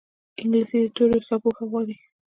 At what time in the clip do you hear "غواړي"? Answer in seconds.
1.69-1.95